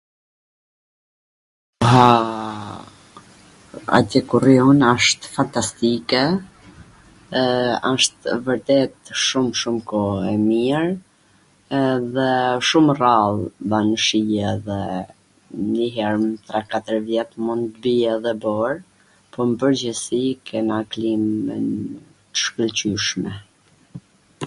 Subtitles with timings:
[1.85, 2.79] aaaa,
[3.97, 6.21] atje ku rri un asht fantastike,
[7.39, 8.95] ee, asht vwrtet
[9.25, 10.81] shum shum koh e mir,
[11.83, 12.27] edhe
[12.71, 13.37] shum rrall
[13.73, 14.19] ban shi
[14.55, 14.79] edhe
[15.69, 18.71] nji her nw tre katwr vjet mund bie edhe bor,
[19.31, 21.23] po n pwrgjithsi kena klim
[22.31, 23.33] t shkwlqyshme.